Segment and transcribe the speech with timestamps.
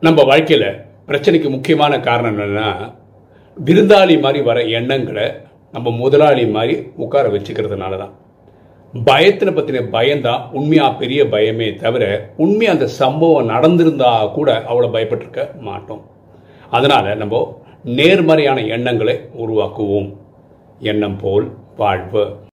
[0.00, 2.92] நம்ம வாழ்க்கையில் பிரச்சனைக்கு முக்கியமான காரணம் என்னென்னா
[3.64, 5.32] விருந்தாளி மாதிரி வர எண்ணங்களை
[5.72, 8.14] நம்ம முதலாளி மாதிரி உட்கார வச்சுக்கிறதுனால தான்
[9.04, 16.04] பயத்தின பற்றின பயம்தான் உண்மையாக பெரிய பயமே தவிர உண்மையாக அந்த சம்பவம் நடந்திருந்தா கூட அவ்வளோ பயப்பட்டிருக்க மாட்டோம்.
[16.70, 20.16] அதனால் நம்ம நேர்மறையான எண்ணங்களை உருவாக்குவோம்.
[20.78, 22.38] எண்ணம் போல் வாழ்வு.